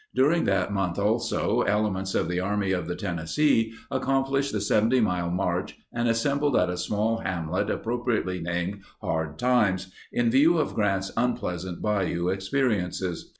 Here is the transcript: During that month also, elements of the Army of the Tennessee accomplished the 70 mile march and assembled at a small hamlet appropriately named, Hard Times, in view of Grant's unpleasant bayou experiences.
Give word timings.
During 0.15 0.45
that 0.45 0.73
month 0.73 0.97
also, 0.97 1.61
elements 1.61 2.15
of 2.15 2.27
the 2.27 2.39
Army 2.39 2.71
of 2.71 2.87
the 2.87 2.95
Tennessee 2.95 3.71
accomplished 3.91 4.51
the 4.51 4.59
70 4.59 4.99
mile 4.99 5.29
march 5.29 5.77
and 5.93 6.09
assembled 6.09 6.57
at 6.57 6.71
a 6.71 6.77
small 6.77 7.19
hamlet 7.19 7.69
appropriately 7.69 8.39
named, 8.39 8.81
Hard 9.01 9.37
Times, 9.37 9.91
in 10.11 10.31
view 10.31 10.57
of 10.57 10.73
Grant's 10.73 11.11
unpleasant 11.15 11.83
bayou 11.83 12.29
experiences. 12.29 13.29